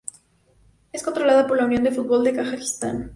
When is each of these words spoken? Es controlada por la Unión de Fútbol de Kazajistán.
Es 0.91 1.03
controlada 1.03 1.45
por 1.45 1.57
la 1.57 1.65
Unión 1.65 1.83
de 1.83 1.91
Fútbol 1.91 2.23
de 2.23 2.33
Kazajistán. 2.33 3.09